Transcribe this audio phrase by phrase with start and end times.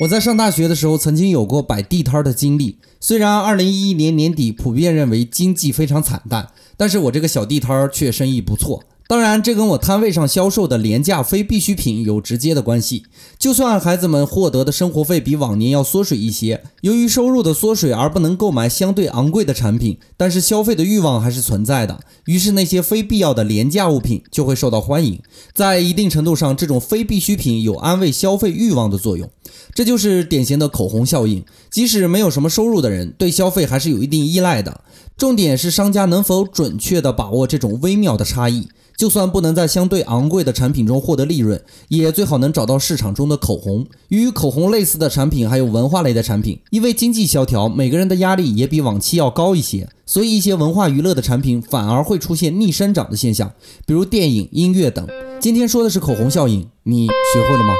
[0.00, 2.78] 我在上大学的时候，曾经有过摆地摊的经历。
[2.98, 8.82] 虽然二零一一年年底普遍认为经济非常惨淡，但是我这个小地摊却生意不错。
[9.06, 13.04] 当然，这跟我摊位上销售的廉价非必需品有直接的关系。
[13.38, 22.00] 就算孩子们获得的生活费比往年要缩水一些，由于收入的缩水而不能购买相对昂贵的产品，但是消费的欲望还是存在的。
[22.24, 25.20] 于是那些非必要的廉价物品就会受到欢迎。
[25.52, 29.30] 在一定程度上，这种非必需品有安慰消费欲望的作用。
[29.74, 31.44] 这就是典型的口红效应。
[31.70, 34.80] 即使没有什么收入的人，对消费还是有一定依赖的。
[35.18, 38.68] 重点是商家能否准确地把握这种微妙的差异。
[38.96, 43.86] 就算不能在相对昂贵的产品中获得利润，也最好能找到市场中的口红。
[44.08, 53.52] 与口红类似的产品还有文化类的产品，因为经济萧条，每个人的压力也比往期要高一些，所以一些文化娱乐的产品反而会出现逆生长的现象，
[53.86, 55.06] 比如电影、音乐等。
[55.40, 57.74] 今天说的是口红效应，你学会了吗？